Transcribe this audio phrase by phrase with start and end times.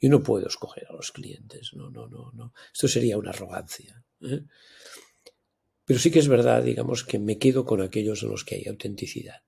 [0.00, 2.52] Yo no puedo escoger a los clientes, no, no, no, no.
[2.72, 4.04] Esto sería una arrogancia.
[4.20, 4.42] ¿eh?
[5.84, 8.68] Pero sí que es verdad, digamos, que me quedo con aquellos en los que hay
[8.68, 9.42] autenticidad.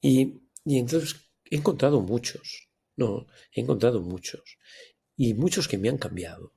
[0.00, 4.58] Y, y entonces he encontrado muchos, no, he encontrado muchos.
[5.16, 6.54] Y muchos que me han cambiado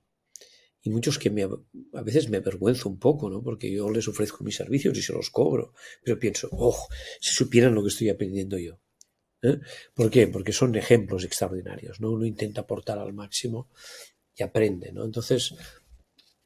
[0.83, 3.43] y muchos que me, a veces me avergüenzo un poco, ¿no?
[3.43, 5.73] Porque yo les ofrezco mis servicios y se los cobro,
[6.04, 6.88] pero pienso, oh,
[7.20, 8.79] si supieran lo que estoy aprendiendo yo.
[9.41, 9.59] ¿Eh?
[9.93, 10.27] ¿Por qué?
[10.27, 12.11] Porque son ejemplos extraordinarios, ¿no?
[12.11, 13.69] Uno intenta aportar al máximo
[14.36, 15.04] y aprende, ¿no?
[15.04, 15.55] Entonces,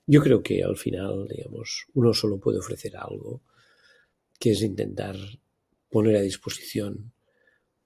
[0.08, 3.42] yo creo que al final, digamos, uno solo puede ofrecer algo,
[4.40, 5.16] que es intentar
[5.90, 7.12] poner a disposición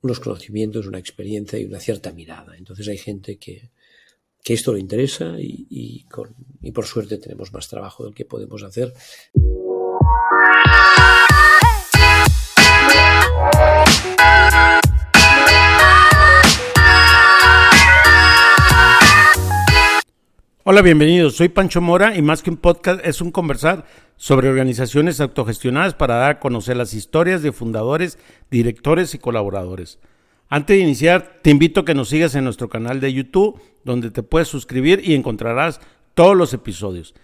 [0.01, 2.57] unos conocimientos, una experiencia y una cierta mirada.
[2.57, 3.69] Entonces hay gente que,
[4.43, 8.93] que esto le interesa y, y por suerte tenemos más trabajo del que podemos hacer.
[20.71, 21.33] Hola, bienvenidos.
[21.33, 23.85] Soy Pancho Mora y más que un podcast es un conversar
[24.17, 28.19] sobre organizaciones autogestionadas para dar a conocer las historias de fundadores,
[28.51, 29.97] directores y colaboradores.
[30.47, 34.11] Antes de iniciar, te invito a que nos sigas en nuestro canal de YouTube, donde
[34.11, 35.81] te puedes suscribir y encontrarás
[36.13, 37.15] todos los episodios.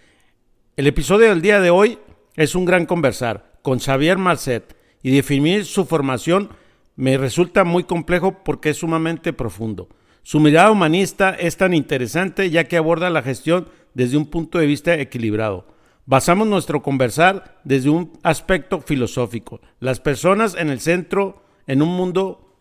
[0.76, 2.00] El episodio del día de hoy
[2.34, 6.48] es un gran conversar con Xavier Marcet y definir su formación
[6.96, 9.88] me resulta muy complejo porque es sumamente profundo.
[10.26, 14.66] Su mirada humanista es tan interesante ya que aborda la gestión desde un punto de
[14.66, 15.66] vista equilibrado.
[16.04, 22.58] Basamos nuestro conversar desde un aspecto filosófico, las personas en el centro en un mundo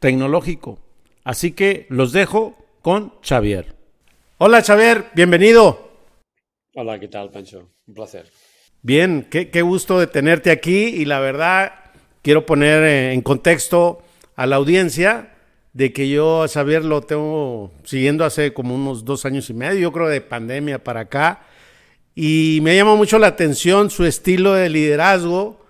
[0.00, 0.80] tecnológico.
[1.22, 3.76] Así que los dejo con Xavier.
[4.38, 5.92] Hola Xavier, bienvenido.
[6.74, 7.70] Hola, ¿qué tal, Pancho?
[7.86, 8.28] Un placer.
[8.82, 11.74] Bien, qué, qué gusto de tenerte aquí y la verdad
[12.22, 14.02] quiero poner en contexto
[14.34, 15.30] a la audiencia
[15.74, 16.48] de que yo a
[17.02, 21.42] tengo siguiendo hace como unos dos años y medio, yo creo de pandemia para acá,
[22.14, 25.66] y me llama mucho la atención su estilo de liderazgo,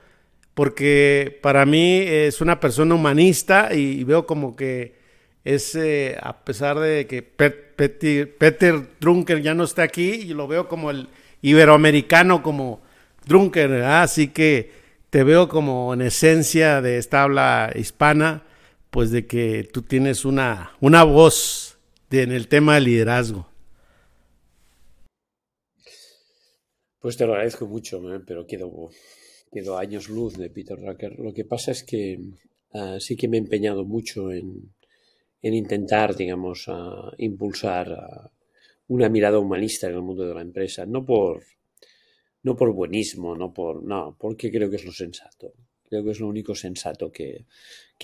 [0.53, 4.95] porque para mí es una persona humanista y veo como que
[5.45, 10.69] es, eh, a pesar de que Peter, Drunker ya no está aquí, y lo veo
[10.69, 11.09] como el
[11.43, 12.83] iberoamericano, como
[13.27, 14.73] Drunker, así que
[15.11, 18.43] te veo como en esencia de esta habla hispana,
[18.95, 21.81] pues de que tú tienes una, una voz
[22.13, 23.49] en el tema del liderazgo.
[27.01, 28.91] Pues te lo agradezco mucho, pero quedo
[29.51, 31.19] quedo años luz de Peter Drucker.
[31.19, 32.21] Lo que pasa es que
[32.73, 34.73] ah, sí que me he empeñado mucho en,
[35.43, 36.69] intentar, digamos,
[37.19, 38.31] impulsar
[38.87, 41.43] una mirada humanista en el mundo de la empresa, no por,
[42.45, 45.53] no por buenismo, no por, no, porque creo que es lo sensato.
[45.95, 47.47] Creo que es lo único sensato que,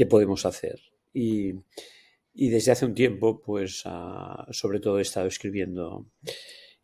[0.09, 0.81] podemos hacer.
[1.13, 1.55] Y,
[2.33, 6.07] desde hace un tiempo, pues, ah, sobre todo he estado escribiendo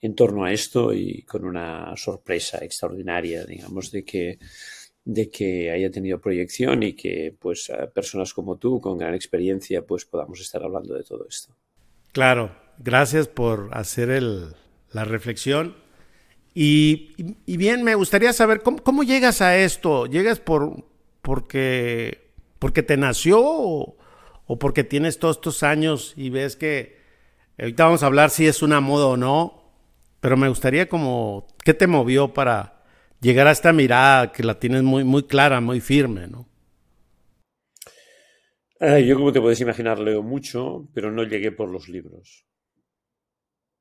[0.01, 4.39] en torno a esto y con una sorpresa extraordinaria, digamos, de que
[5.05, 10.05] de que haya tenido proyección y que pues personas como tú con gran experiencia pues
[10.05, 11.55] podamos estar hablando de todo esto.
[12.11, 14.57] Claro, gracias por hacer el,
[14.91, 15.77] la reflexión.
[16.59, 17.13] Y,
[17.47, 20.07] bien, me gustaría saber ¿cómo, llegas a esto.
[20.07, 20.87] ¿Llegas por
[21.27, 23.97] porque porque te nació o,
[24.61, 27.01] porque tienes todos estos años y ves que
[27.59, 29.73] ahorita vamos a hablar si es una moda o no,
[30.21, 32.85] pero me gustaría como, ¿qué te movió para
[33.21, 36.49] llegar a esta mirada que la tienes muy, muy clara, muy firme, ¿no?
[39.05, 42.47] yo, como te puedes imaginar, leo mucho, pero no llegué por los libros.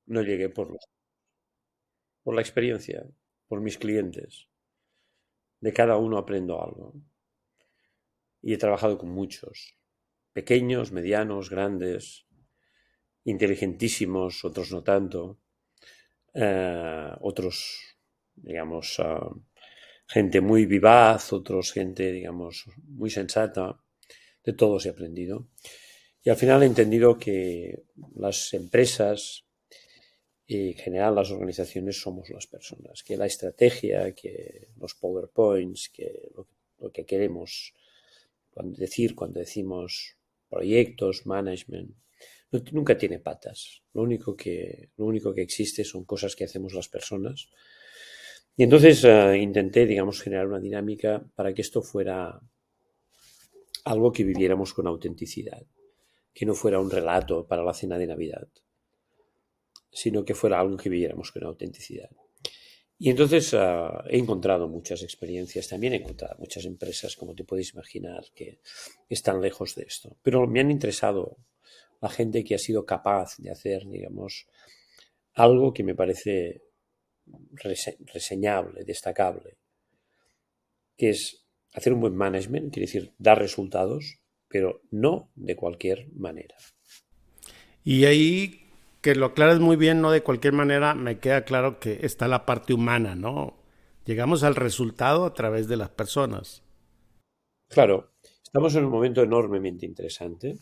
[0.07, 0.83] No llegué por los,
[2.23, 3.05] por la experiencia,
[3.47, 4.47] por mis clientes.
[5.59, 6.93] De cada uno aprendo algo.
[8.45, 9.75] Y he trabajado con muchos,
[10.31, 12.27] pequeños, medianos, grandes,
[13.23, 15.39] inteligentísimos, otros no tanto.
[16.33, 17.97] Eh, otros,
[18.35, 19.31] digamos, ah,
[20.07, 23.81] gente muy vivaz, otros gente, digamos, muy sensata.
[24.43, 25.47] De todos he aprendido.
[26.23, 27.83] Y al final he entendido que
[28.15, 29.45] las empresas
[30.47, 36.29] y en general las organizaciones somos las personas, que la estrategia, que los PowerPoints, que
[36.35, 37.73] lo, que queremos
[38.63, 40.17] decir cuando decimos
[40.49, 41.95] proyectos, management,
[42.71, 43.83] nunca tiene patas.
[43.93, 47.49] Lo único, que, lo único que existe son cosas que hacemos las personas.
[48.55, 52.39] Y entonces eh, intenté, digamos, generar una dinámica para que esto fuera
[53.83, 55.65] algo que viviéramos con autenticidad,
[56.33, 58.47] que no fuera un relato para la cena de Navidad,
[59.91, 62.09] sino que fuera algo que viviéramos con autenticidad.
[62.97, 63.57] Y entonces eh,
[64.09, 68.59] he encontrado muchas experiencias, también he encontrado muchas empresas, como te puedes imaginar, que
[69.09, 70.17] están lejos de esto.
[70.21, 71.37] Pero me han interesado
[72.01, 74.47] la gente que ha sido capaz de hacer, digamos,
[75.33, 76.61] algo que me parece
[78.13, 79.57] reseñable, destacable,
[80.95, 86.55] que es hacer un buen management, quiere decir dar resultados, pero no de cualquier manera.
[87.83, 88.64] Y ahí,
[89.05, 92.43] que lo aclaras muy bien, no de cualquier manera, me queda claro que está la
[92.43, 93.55] parte humana, ¿no?
[94.03, 96.63] Llegamos al resultado a través de las personas.
[97.67, 100.57] Claro, estamos en un momento enormemente interesante,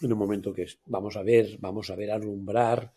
[0.00, 2.94] en un momento que vamos a ver, vamos a ver alumbrar,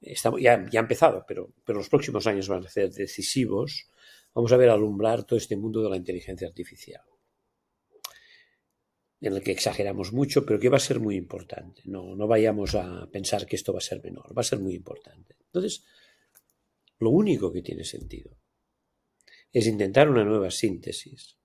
[0.00, 3.90] estamos, ya, ya ha empezado, pero, pero los próximos años van a ser decisivos,
[4.32, 7.02] vamos a ver alumbrar todo este mundo de la inteligencia artificial,
[9.20, 11.82] en el que exageramos mucho, pero que va a ser muy importante.
[11.84, 14.74] No, no vayamos a pensar que esto va a ser menor, va a ser muy
[14.74, 15.36] importante.
[15.46, 15.84] Entonces,
[16.98, 18.36] lo único que tiene sentido
[19.52, 21.36] es intentar una nueva síntesis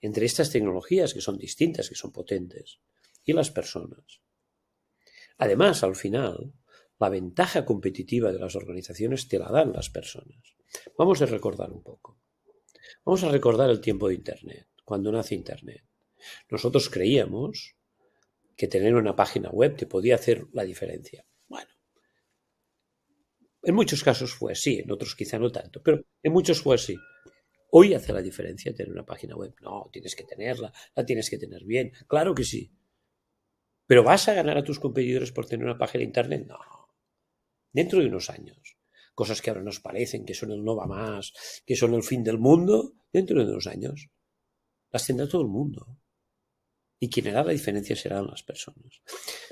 [0.00, 2.80] entre estas tecnologías que son distintas, que son potentes,
[3.24, 4.20] y las personas.
[5.38, 6.52] Además, al final,
[6.98, 10.56] la ventaja competitiva de las organizaciones te la dan las personas.
[10.96, 12.18] Vamos a recordar un poco.
[13.04, 15.84] Vamos a recordar el tiempo de Internet, cuando nace Internet.
[16.50, 17.76] Nosotros creíamos
[18.56, 21.26] que tener una página web te podía hacer la diferencia.
[21.48, 21.70] Bueno,
[23.62, 26.96] en muchos casos fue así, en otros quizá no tanto, pero en muchos fue así.
[27.70, 29.54] Hoy hace la diferencia tener una página web.
[29.60, 31.92] No, tienes que tenerla, la tienes que tener bien.
[32.06, 32.72] Claro que sí.
[33.86, 36.46] Pero ¿vas a ganar a tus competidores por tener una página de Internet?
[36.46, 36.58] No.
[37.72, 38.76] Dentro de unos años.
[39.14, 41.32] Cosas que ahora nos parecen que son el no va más,
[41.66, 44.10] que son el fin del mundo, dentro de unos años
[44.90, 45.98] las tendrá todo el mundo.
[46.98, 49.00] Y quien hará la diferencia serán las personas.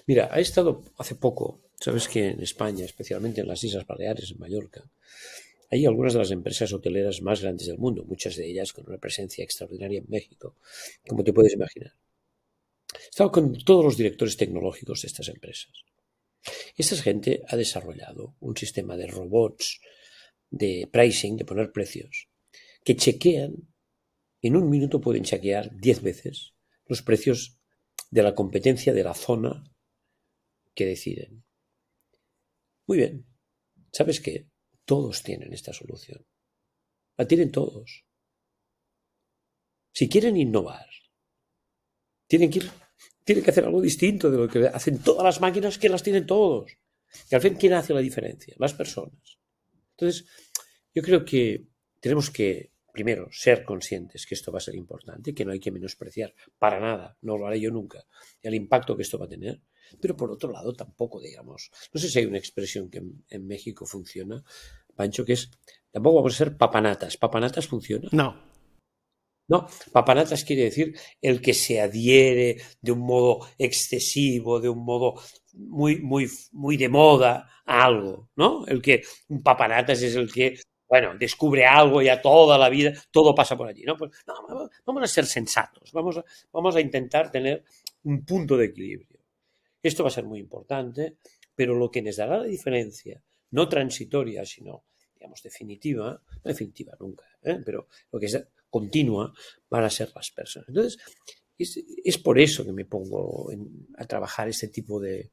[0.07, 4.39] Mira, ha estado hace poco, sabes que en España, especialmente en las Islas Baleares, en
[4.39, 4.83] Mallorca,
[5.71, 8.99] hay algunas de las empresas hoteleras más grandes del mundo, muchas de ellas con una
[8.99, 10.57] presencia extraordinaria en México,
[11.07, 11.93] como te puedes imaginar.
[12.95, 15.73] He estado con todos los directores tecnológicos de estas empresas.
[16.77, 19.81] Esta gente ha desarrollado un sistema de robots
[20.51, 22.29] de pricing, de poner precios,
[22.85, 23.55] que chequean,
[24.43, 26.53] en un minuto pueden chequear diez veces
[26.87, 27.59] los precios
[28.11, 29.65] de la competencia de la zona
[30.75, 31.45] que deciden.
[32.87, 33.27] Muy bien.
[33.93, 34.49] ¿Sabes qué?
[34.85, 36.27] Todos tienen esta solución.
[37.17, 38.05] La tienen todos.
[39.93, 40.89] Si quieren innovar,
[42.27, 42.61] tienen que,
[43.25, 46.27] tienen que hacer algo distinto de lo que hacen todas las máquinas que las tienen
[46.27, 46.73] todos.
[47.31, 48.55] Y al fin, ¿quién hace la diferencia?
[48.59, 49.39] Las personas.
[49.91, 50.27] Entonces,
[50.93, 51.69] yo creo que
[52.01, 55.73] tenemos que, primero, ser conscientes que esto va a ser importante, que no hay que
[55.73, 58.07] menospreciar para nada, no lo haré yo nunca,
[58.41, 59.61] el impacto que esto va a tener.
[60.01, 63.85] Pero por otro lado, tampoco, digamos, no sé si hay una expresión que en, México
[63.85, 64.43] funciona,
[64.95, 65.51] Pancho, que es,
[65.91, 67.17] tampoco vamos a ser papanatas.
[67.17, 68.09] ¿Papanatas funciona?
[68.13, 68.55] No.
[69.47, 75.21] No, papanatas quiere decir el que se adhiere de un modo excesivo, de un modo
[75.53, 78.67] muy, muy, muy de moda a algo, ¿no?
[78.67, 80.59] El que un papanatas es el que,
[80.95, 83.97] bueno, descubre algo ya toda la vida, todo pasa por allí, ¿no?
[83.97, 87.65] Pues, no, vamos a ser sensatos, vamos a, intentar tener
[88.05, 89.19] un punto de equilibrio.
[89.83, 91.17] Esto va a ser muy importante,
[91.53, 93.21] pero lo que nos dará la diferencia,
[93.51, 97.59] no transitoria, sino, digamos, definitiva, no definitiva nunca, ¿eh?
[97.65, 99.35] pero lo que es continua,
[99.69, 100.69] van a ser las personas.
[100.69, 101.03] Entonces,
[101.59, 103.51] es, por eso que me pongo
[103.97, 105.33] a trabajar este tipo de,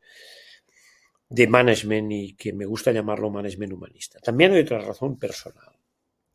[1.32, 4.20] de management y que me gusta llamarlo management humanista.
[4.20, 5.74] También hay otra razón personal,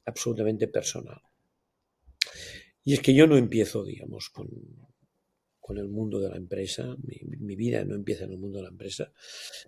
[0.07, 1.21] absolutamente personal.
[2.83, 4.49] Y es que yo no empiezo, digamos, con,
[5.77, 6.97] el mundo de la empresa.
[7.03, 9.13] Mi, vida no empieza en el mundo de la empresa.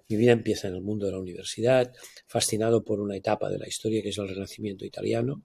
[0.08, 1.92] Mi vida empieza en el mundo de la universidad,
[2.26, 5.42] fascinado por una etapa de la historia que es el Renacimiento italiano.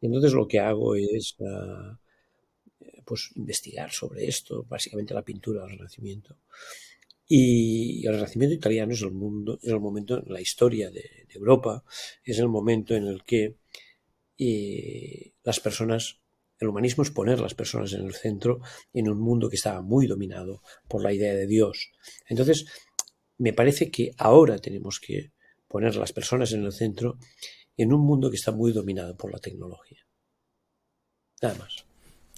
[0.00, 1.98] Y entonces lo que hago es ah,
[3.06, 6.36] pues investigar sobre esto, básicamente la pintura del Renacimiento.
[7.28, 11.84] Y el Renacimiento italiano es el mundo, es el momento en la historia de, Europa,
[12.24, 13.56] es el momento en el que
[14.38, 16.20] eh, las personas
[16.58, 18.60] el humanismo es poner las personas en el centro
[18.92, 21.92] en un mundo que estaba muy dominado por la idea de Dios.
[22.28, 22.66] Entonces,
[23.38, 25.32] me parece que ahora tenemos que
[25.68, 27.18] poner las personas en el centro
[27.76, 30.06] en un mundo que está muy dominado por la tecnología.
[31.42, 31.84] Nada más.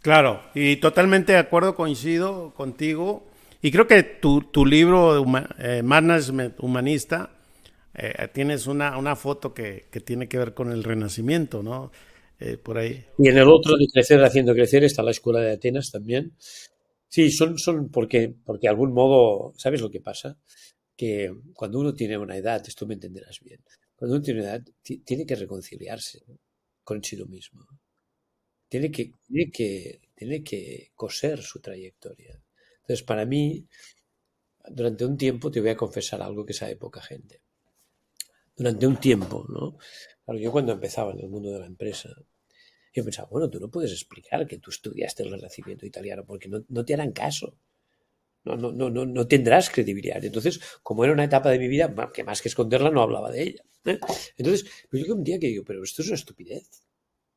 [0.02, 3.25] Claro, y totalmente de acuerdo, coincido contigo.
[3.61, 5.25] Y creo que tu, tu libro,
[5.59, 7.31] eh, Management Humanista,
[7.95, 11.91] eh, tienes una, una foto que, que, tiene que ver con el renacimiento, ¿no?
[12.38, 13.05] Eh, por ahí.
[13.19, 16.35] Y en el otro de Crecer Haciendo Crecer está la Escuela de Atenas también.
[17.09, 20.38] Sí, son, son porque, porque de algún modo, ¿sabes lo que pasa?
[20.97, 23.61] Que cuando uno tiene una edad, esto me entenderás bien,
[23.97, 26.23] cuando uno tiene una edad, tiene que reconciliarse
[26.85, 27.67] con sí mismo.
[28.69, 32.41] Tiene que, tiene que, tiene que coser su trayectoria.
[32.88, 33.66] Entonces, para mí,
[34.66, 37.42] durante un tiempo te voy a confesar algo que sabe poca gente.
[38.57, 39.76] Durante un tiempo, ¿no?
[40.25, 42.09] Claro, yo cuando empezaba en el mundo de la empresa,
[42.95, 46.64] yo pensaba, bueno, tú no puedes explicar que tú estudiaste el Renacimiento italiano porque no,
[46.66, 47.59] no te harán caso.
[48.45, 50.25] No, no, no, no, no tendrás credibilidad.
[50.25, 53.42] Entonces, como era una etapa de mi vida, que más que esconderla, no hablaba de
[53.42, 53.62] ella.
[53.85, 53.99] ¿eh?
[54.38, 56.88] Entonces, pues yo un día que digo, pero esto es una estupidez.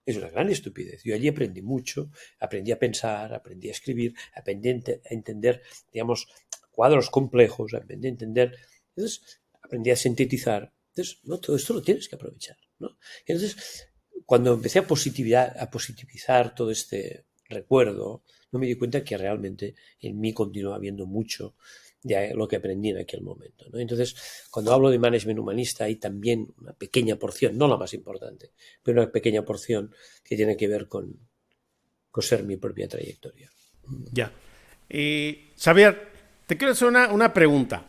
[0.06, 1.04] Es una gran estupidez.
[1.04, 6.28] Yo allí aprendí mucho, aprendí a pensar, aprendí a escribir, aprendí a entender, digamos,
[6.72, 8.56] cuadros complejos, aprendí a entender.
[8.96, 10.74] Entonces, aprendí a sintetizar.
[10.90, 12.58] Entonces, no, todo esto lo tienes que aprovechar.
[12.80, 12.98] ¿no?
[13.26, 13.90] Entonces,
[14.26, 20.20] cuando empecé a, a positivizar todo este recuerdo, no me di cuenta que realmente en
[20.20, 21.56] mí continuaba habiendo mucho
[22.04, 23.66] de lo que aprendí en aquel momento.
[23.74, 24.16] Entonces,
[24.50, 29.02] cuando hablo de management humanista, hay también una pequeña porción, no la más importante, pero
[29.02, 29.94] una pequeña porción
[30.24, 31.16] que tiene que ver con,
[32.10, 33.52] con ser mi propia trayectoria.
[34.12, 34.32] Ya.
[34.90, 36.10] Y, Xavier,
[36.48, 37.86] te quiero hacer una, una pregunta.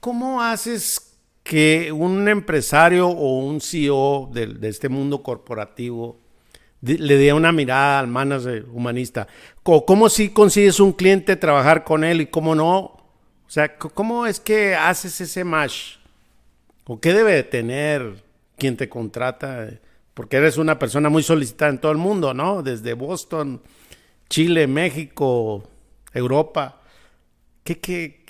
[0.00, 6.20] ¿Cómo haces que un empresario o un CEO de, de este mundo corporativo
[6.80, 9.26] le dé una mirada al manager humanista.
[9.62, 12.97] ¿Cómo, si consigues un cliente trabajar con él y cómo no?
[13.48, 15.96] O sea, ¿cómo es que haces ese match?
[16.84, 18.22] ¿O qué debe tener
[18.58, 19.80] quien te contrata?
[20.12, 22.62] Porque eres una persona muy solicitada en todo el mundo, ¿no?
[22.62, 23.62] Desde Boston,
[24.28, 25.64] Chile, México,
[26.12, 26.82] Europa.
[27.64, 28.26] ¿Qué, qué,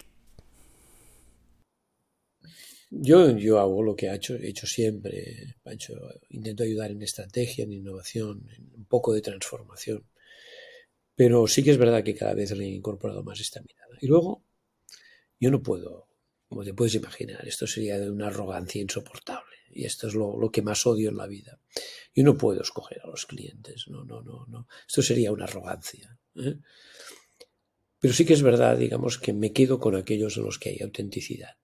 [2.91, 5.95] yo, yo hago lo que he hecho, he hecho siempre, Pancho.
[6.31, 10.05] Intento ayudar en estrategia, en innovación, en un poco de transformación.
[11.15, 13.99] Pero sí que es verdad que cada vez le he incorporado más esta mirada.
[14.01, 14.45] Y luego,
[15.41, 16.09] yo no puedo,
[16.49, 19.57] como te puedes imaginar, esto sería de una arrogancia insoportable.
[19.71, 21.61] Y esto es lo, que más odio en la vida.
[22.15, 23.85] Yo no puedo escoger a los clientes.
[23.89, 24.67] No, no, no, no.
[24.87, 26.19] Esto sería una arrogancia.
[26.37, 26.57] ¿eh?
[28.01, 30.81] Pero sí que es verdad, digamos, que me quedo con aquellos en los que hay
[30.81, 31.57] autenticidad.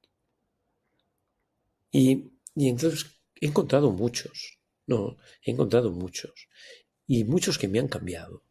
[1.91, 3.07] Y, entonces
[3.41, 6.49] he encontrado muchos, no, he encontrado muchos.
[7.07, 8.44] Y muchos que me han cambiado.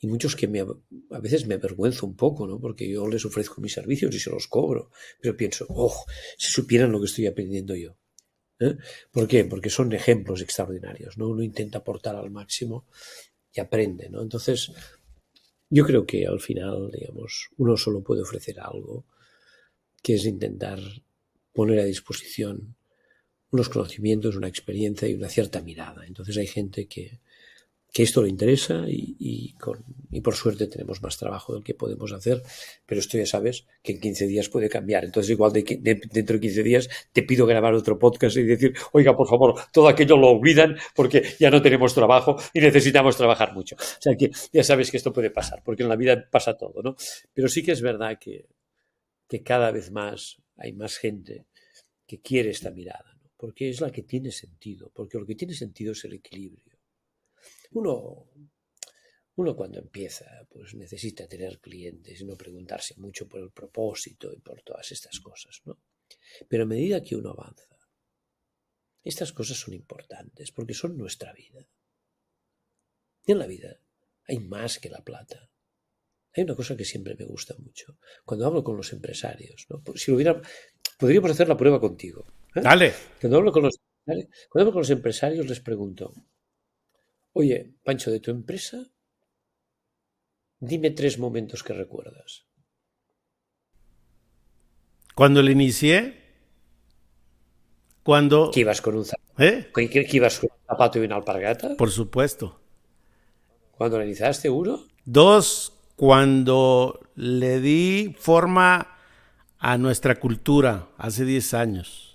[0.00, 2.60] Y muchos que me, a veces me avergüenzo un poco, ¿no?
[2.60, 4.90] Porque yo les ofrezco mis servicios y se los cobro.
[5.20, 6.04] Pero pienso, oh,
[6.36, 7.96] si supieran lo que estoy aprendiendo yo.
[8.60, 8.76] ¿eh?
[9.10, 9.44] ¿Por qué?
[9.44, 11.28] Porque son ejemplos extraordinarios, ¿no?
[11.28, 12.86] Uno intenta aportar al máximo
[13.52, 14.20] y aprende, ¿no?
[14.22, 14.72] Entonces,
[15.70, 19.06] yo creo que al final, digamos, uno solo puede ofrecer algo,
[20.02, 20.78] que es intentar
[21.52, 22.76] poner a disposición
[23.50, 26.04] unos conocimientos, una experiencia y una cierta mirada.
[26.06, 27.20] Entonces hay gente que,
[27.94, 31.74] que esto le interesa y, y, con, y, por suerte tenemos más trabajo del que
[31.74, 32.42] podemos hacer,
[32.84, 35.04] pero esto ya sabes que en 15 días puede cambiar.
[35.04, 38.74] Entonces igual de, de, dentro de 15 días te pido grabar otro podcast y decir,
[38.90, 43.54] oiga, por favor, todo aquello lo olvidan porque ya no tenemos trabajo y necesitamos trabajar
[43.54, 43.76] mucho.
[43.76, 46.82] O sea que ya sabes que esto puede pasar, porque en la vida pasa todo,
[46.82, 46.96] ¿no?
[47.32, 48.48] Pero sí que es verdad que,
[49.28, 51.46] que cada vez más hay más gente
[52.08, 53.30] que quiere esta mirada, ¿no?
[53.36, 56.73] porque es la que tiene sentido, porque lo que tiene sentido es el equilibrio.
[57.74, 58.30] Uno,
[59.36, 64.38] uno cuando empieza, pues necesita tener clientes y no preguntarse mucho por el propósito y
[64.38, 65.78] por todas estas cosas, ¿no?
[66.48, 67.76] Pero a medida que uno avanza,
[69.02, 71.66] estas cosas son importantes porque son nuestra vida.
[73.26, 73.80] Y en la vida
[74.26, 75.50] hay más que la plata.
[76.36, 77.98] Hay una cosa que siempre me gusta mucho.
[78.24, 79.82] Cuando hablo con los empresarios, ¿no?
[79.96, 80.40] si lo hubiera,
[80.98, 82.24] podríamos hacer la prueba contigo.
[82.54, 82.60] ¿eh?
[82.60, 82.92] Dale.
[83.20, 86.12] Cuando hablo, con los, cuando hablo con los empresarios les pregunto,
[87.34, 88.90] oye, Pancho, de tu empresa,
[90.58, 92.46] dime tres momentos que recuerdas.
[95.14, 96.20] Cuando le inicié,
[98.02, 98.50] cuando...
[98.50, 99.70] ¿Que ibas con un zapato, ¿Eh?
[99.74, 101.76] ¿Que, ibas con un zapato y una alpargata?
[101.76, 102.60] Por supuesto.
[103.72, 104.86] ¿Cuando le iniciaste uno?
[105.04, 108.96] Dos, cuando le di forma
[109.58, 112.13] a nuestra cultura hace 10 años.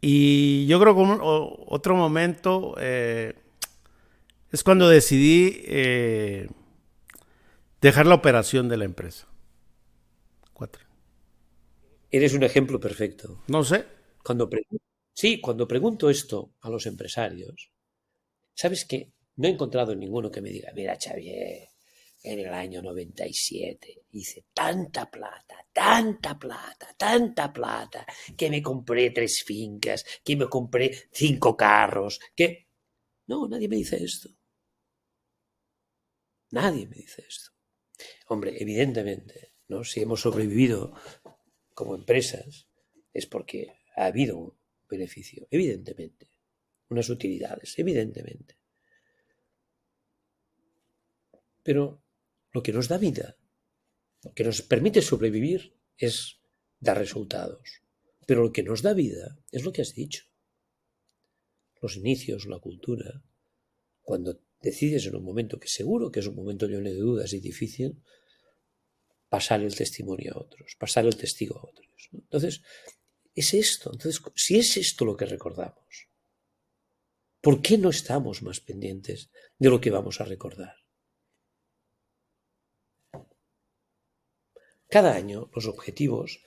[0.00, 3.34] Y yo creo que otro momento eh,
[4.52, 6.48] es cuando decidí eh,
[7.80, 9.26] dejar la operación de la empresa.
[10.52, 10.84] Cuatro.
[12.10, 13.42] Eres un ejemplo perfecto.
[13.48, 13.84] No sé.
[14.22, 14.48] Cuando
[15.12, 17.72] sí, cuando pregunto esto a los empresarios,
[18.54, 19.12] ¿sabes qué?
[19.36, 21.68] No he encontrado ninguno que me diga, mira, Xavier,
[22.22, 24.02] en el año 97.
[24.12, 28.06] Hice tanta plata, tanta plata, tanta plata,
[28.36, 32.66] que me compré tres fincas, que me compré cinco carros, que...
[33.26, 34.30] No, nadie me dice esto.
[36.50, 37.50] Nadie me dice esto.
[38.28, 39.84] Hombre, evidentemente, ¿no?
[39.84, 40.94] si hemos sobrevivido
[41.74, 42.68] como empresas,
[43.12, 44.54] es porque ha habido un
[44.88, 46.30] beneficio, evidentemente.
[46.88, 48.56] Unas utilidades, evidentemente.
[51.62, 52.02] Pero
[52.52, 53.36] lo que nos da vida
[54.24, 56.40] Lo que nos permite sobrevivir es
[56.80, 57.82] dar resultados.
[58.26, 60.24] Pero lo que nos da vida es lo que has dicho.
[61.80, 63.22] Los inicios, la cultura.
[64.02, 67.40] Cuando decides en un momento que seguro que es un momento lleno de dudas y
[67.40, 68.02] difícil,
[69.28, 72.08] pasar el testimonio a otros, pasar el testigo a otros.
[72.12, 72.62] Entonces,
[73.34, 73.90] es esto.
[73.92, 76.08] Entonces, si es esto lo que recordamos,
[77.40, 80.74] ¿por qué no estamos más pendientes de lo que vamos a recordar?
[84.88, 86.40] Cada año los objetivos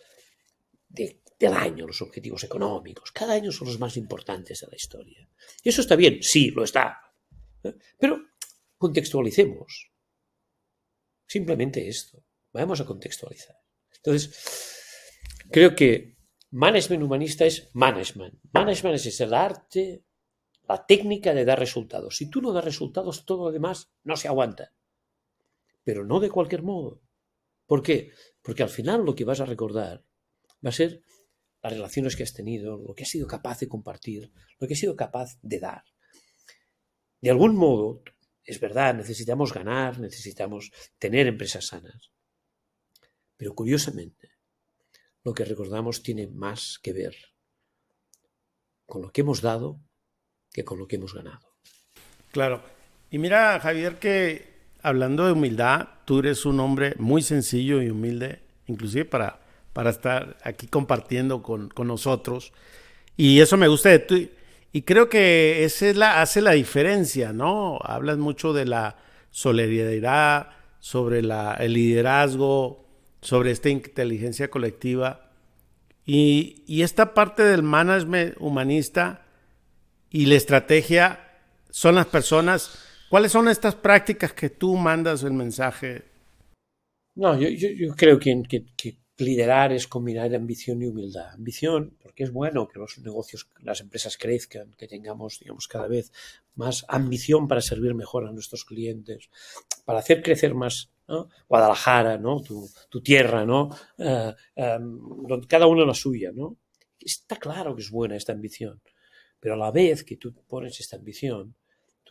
[0.90, 5.30] del año, los objetivos económicos, cada año son los más importantes de la historia.
[5.64, 7.00] Y eso está bien, sí, lo está.
[7.64, 7.76] ¿eh?
[7.98, 8.20] Pero
[8.78, 9.92] contextualicemos.
[11.26, 12.24] Simplemente esto.
[12.52, 13.56] Vamos a contextualizar.
[13.98, 16.18] Entonces, creo que
[16.50, 18.40] management humanista es management.
[18.52, 20.04] Management es el arte,
[20.68, 22.18] la técnica de dar resultados.
[22.18, 24.74] Si tú no das resultados, todo lo demás no se aguanta.
[25.84, 27.02] Pero no de cualquier modo.
[27.72, 28.12] ¿Por qué?
[28.42, 30.04] Porque al final lo que vas a recordar
[30.62, 31.06] va a ser
[31.63, 34.80] las relaciones que has tenido, lo que has sido capaz de compartir, lo que has
[34.82, 35.86] sido capaz de dar.
[37.22, 38.04] De algún modo,
[38.44, 42.12] es verdad, necesitamos ganar, necesitamos tener empresas sanas.
[43.38, 44.34] Pero curiosamente,
[45.24, 47.16] lo que recordamos tiene más que ver
[48.86, 49.80] con lo que hemos dado
[50.51, 51.56] que con lo que hemos ganado.
[52.34, 52.66] Claro.
[53.10, 54.50] Y mira, Javier, que
[54.84, 59.40] hablando de humildad, tú eres un hombre muy sencillo y humilde, inclusive para,
[59.74, 62.54] para estar aquí compartiendo con, con nosotros.
[63.18, 64.32] Y eso me gusta de ti.
[64.74, 67.80] Y creo que esa la, hace la diferencia, ¿no?
[67.84, 68.98] Hablas mucho de la
[69.32, 70.50] solidaridad,
[70.82, 72.86] sobre la, el liderazgo,
[73.22, 75.30] sobre esta inteligencia colectiva.
[76.06, 79.24] Y, y, esta parte del management humanista
[80.10, 81.38] y la estrategia
[81.70, 82.80] son las personas.
[83.12, 86.06] ¿Cuáles son estas prácticas que tú mandas el mensaje?
[87.15, 88.41] No, yo, creo que,
[89.18, 91.27] liderar es combinar ambición y humildad.
[91.34, 96.14] Ambición, porque es bueno que los negocios, las empresas crezcan, que tengamos, digamos, cada vez
[96.55, 99.29] más ambición para servir mejor a nuestros clientes,
[99.83, 101.27] para hacer crecer más ¿no?
[101.50, 102.42] Guadalajara, ¿no?
[102.42, 103.75] Tu, tierra, ¿no?
[103.98, 106.55] Uh, um, cada uno la suya, ¿no?
[106.98, 108.81] Está claro que es buena esta ambición,
[109.38, 111.55] pero a la vez que tú pones esta ambición,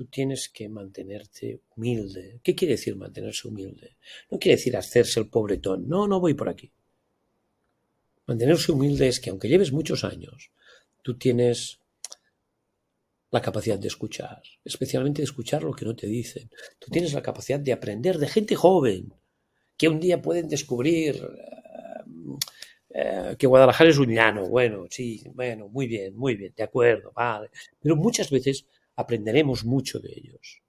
[0.01, 2.41] tú tienes que mantenerte humilde.
[2.43, 3.99] ¿Qué quiere decir mantenerse humilde?
[4.31, 5.87] No quiere decir hacerse el pobretón.
[5.91, 6.73] No, no voy por aquí.
[8.25, 10.53] Mantenerse humilde es que aunque lleves muchos años,
[11.03, 11.81] tú tienes
[13.31, 16.49] la capacidad de escuchar, especialmente de escuchar lo que no te dicen.
[16.79, 19.13] Tú tienes la capacidad de aprender de gente joven,
[19.77, 22.01] que un día pueden descubrir eh,
[22.95, 24.49] eh, que Guadalajara es un llano.
[24.49, 27.51] Bueno, sí, bueno, muy bien, muy bien, de acuerdo, vale.
[27.83, 28.65] Pero muchas veces
[28.96, 30.62] aprenderemos mucho de ellos.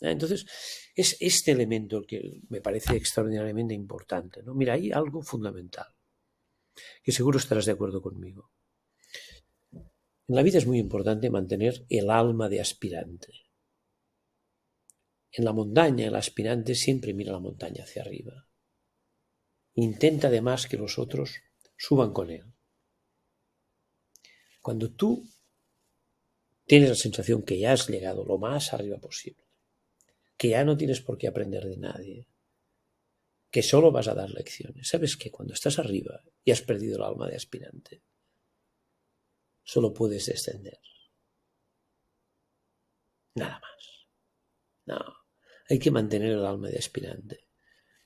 [0.00, 0.10] ¿Eh?
[0.10, 0.46] Entonces,
[0.94, 4.42] es este elemento el que me parece extraordinariamente importante.
[4.42, 4.54] ¿no?
[4.54, 5.86] Mira, hay algo fundamental,
[7.02, 8.50] que seguro estarás de acuerdo conmigo.
[9.72, 13.32] En la vida es muy importante mantener el alma de aspirante.
[15.32, 18.46] En la montaña, el aspirante siempre mira la montaña hacia arriba.
[19.74, 21.36] Intenta además que los otros
[21.76, 22.44] suban con él.
[24.60, 25.24] Cuando tú
[26.68, 29.44] tienes la sensación que ya has llegado lo más arriba posible,
[30.36, 32.28] que ya no tienes por qué aprender de nadie,
[33.50, 37.04] que solo vas a dar lecciones, sabes que cuando estás arriba y has perdido el
[37.04, 38.02] alma de aspirante,
[39.62, 40.78] solo puedes descender.
[43.34, 44.06] Nada más.
[44.84, 45.16] No,
[45.70, 47.46] hay que mantener el alma de aspirante.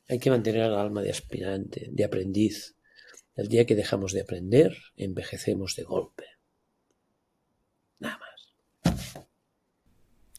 [0.08, 2.76] Hay que mantener el alma de aspirante, de aprendiz.
[3.34, 6.26] El día que dejamos de aprender, envejecemos de golpe.
[7.98, 8.31] Nada más.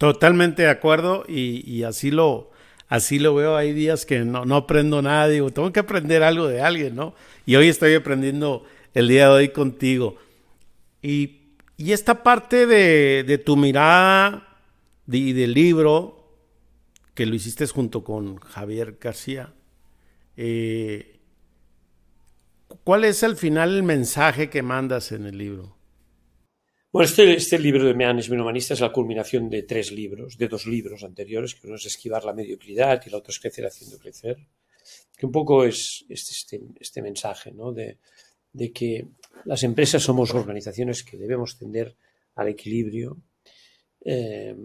[0.04, 2.52] Totalmente de acuerdo y, así lo,
[2.90, 3.56] así lo veo.
[3.56, 7.16] Hay días que no, no aprendo nada, digo, tengo que aprender algo de alguien, ¿no?
[7.46, 10.18] Y hoy estoy aprendiendo el día de hoy contigo.
[11.02, 11.44] Y,
[11.78, 14.58] y esta parte de, de tu mirada
[15.10, 16.36] y de, del libro,
[17.14, 19.54] que lo hiciste junto con Javier García,
[20.36, 21.18] eh,
[22.84, 25.78] ¿cuál es al final el mensaje que mandas en el libro?
[26.94, 30.68] Bueno, este, este libro de Management Humanista es la culminación de tres libros, de dos
[30.68, 34.38] libros anteriores, que uno es Esquivar la mediocridad y el otro es Crecer haciendo crecer,
[35.18, 37.72] que un poco es este, este mensaje, ¿no?
[37.72, 37.98] De,
[38.52, 39.08] de que
[39.46, 41.96] las empresas somos organizaciones que debemos tender
[42.36, 43.18] al equilibrio,
[44.06, 44.56] eh,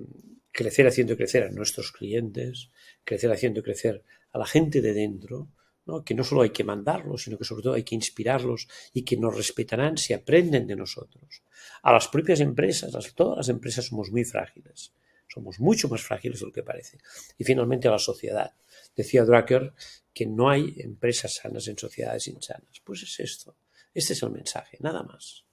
[0.52, 2.68] crecer haciendo crecer a nuestros clientes,
[3.04, 5.48] crecer haciendo crecer a la gente de dentro,
[5.88, 6.04] ¿no?
[6.04, 9.16] que no solo hay que mandarlos, sino que sobre todo hay que inspirarlos y que
[9.16, 11.42] nos respetarán si aprenden de nosotros.
[11.82, 14.92] A las propias empresas, a todas las empresas somos muy frágiles,
[15.26, 16.98] somos mucho más frágiles de lo que parece.
[17.38, 18.52] Y finalmente a la sociedad.
[18.94, 19.72] Decía Drucker
[20.12, 22.80] que no hay empresas sanas en sociedades insanas.
[22.84, 23.56] Pues es esto.
[23.94, 25.44] Este es el mensaje, nada más.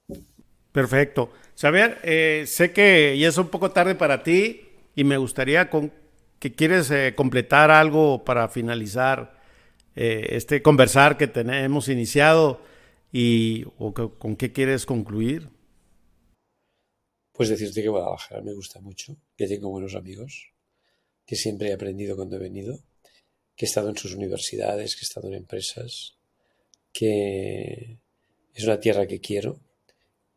[0.72, 1.32] Perfecto.
[1.58, 6.54] Xavier, eh, sé que ya es un poco tarde para ti y me gustaría que
[6.54, 9.35] quieres eh, completar algo para finalizar
[9.96, 12.60] eh, este conversar que tenemos iniciado
[13.10, 15.48] y con qué quieres concluir.
[17.32, 20.52] Pues decirte que Guadalajara me gusta mucho, que tengo buenos amigos,
[21.24, 22.78] que siempre he aprendido cuando he venido,
[23.56, 26.18] que he estado en sus universidades, que he estado en empresas,
[26.92, 27.98] que
[28.54, 29.60] es una tierra que quiero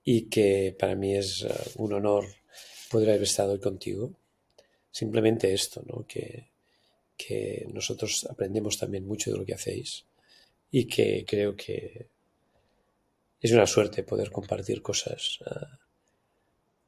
[0.03, 2.25] y que para mí es uh, un honor
[2.89, 4.13] poder haber estado contigo.
[4.91, 6.05] Simplemente esto, ¿no?
[6.07, 6.49] Que,
[7.19, 10.05] que nosotros aprendemos también mucho de lo que hacéis
[10.71, 12.07] y que creo que
[13.41, 15.65] es una suerte poder compartir cosas uh,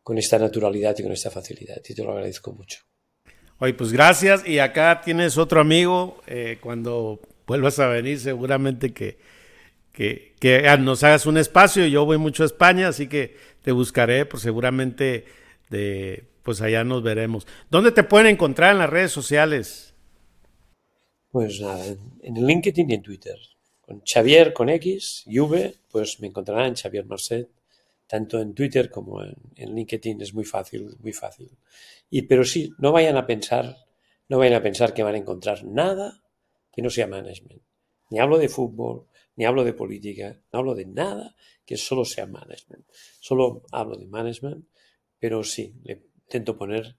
[0.02, 2.80] con esta naturalidad y con esta facilidad y te lo agradezco mucho.
[3.60, 9.20] Oye, pues gracias y acá tienes otro amigo, eh, cuando vuelvas a venir seguramente que
[9.92, 11.86] que, nos hagas un espacio.
[11.86, 15.26] Yo voy mucho a España, así que te buscaré, pues seguramente
[15.70, 17.48] de, pues allá nos veremos.
[17.70, 19.91] ¿Dónde te pueden encontrar en las redes sociales?
[21.32, 21.86] Pues nada,
[22.24, 23.40] en LinkedIn y en Twitter.
[23.80, 27.50] Con Xavier con X y V, pues me encontrarán en Xavier Marcet,
[28.06, 30.22] tanto en Twitter como en, en, LinkedIn.
[30.22, 31.50] Es muy fácil, muy fácil.
[32.10, 33.78] Y pero sí, no vayan a pensar,
[34.28, 36.22] no vayan a pensar que van a encontrar nada
[36.70, 37.62] que no sea management.
[38.10, 41.34] Ni hablo de fútbol, ni hablo de política, no hablo de nada
[41.66, 42.86] que solo sea management.
[43.22, 44.66] Solo hablo de management,
[45.18, 46.98] pero sí, le intento poner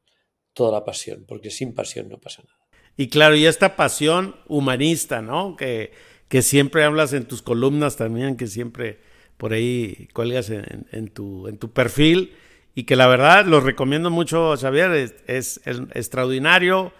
[0.54, 2.61] toda la pasión, porque sin pasión no pasa nada.
[2.96, 5.56] Y claro, y esta pasión humanista, ¿no?
[5.56, 5.92] Que,
[6.28, 9.00] que siempre hablas en tus columnas también, que siempre
[9.36, 12.34] por ahí cuelgas en, tu, en tu perfil
[12.74, 15.60] y que la verdad lo recomiendo mucho, Xavier, es, es,
[15.94, 16.92] extraordinario,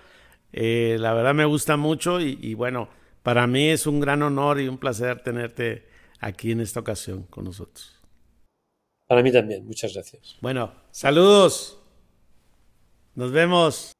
[0.52, 2.88] eh, la verdad me gusta mucho y bueno,
[3.22, 5.87] para mí es un gran honor y un placer tenerte
[6.18, 8.02] aquí en esta ocasión con nosotros.
[9.07, 10.38] Para mí también, muchas gracias.
[10.40, 11.78] Bueno, saludos.
[13.14, 13.92] Nos vemos.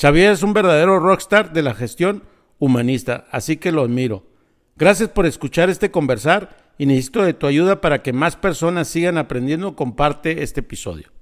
[0.00, 2.22] Xavier es un verdadero rockstar de la gestión
[2.58, 4.24] humanista, así que lo admiro.
[4.76, 9.18] Gracias por escuchar este conversar y necesito de tu ayuda para que más personas sigan
[9.18, 9.74] aprendiendo.
[9.74, 11.17] Comparte este episodio.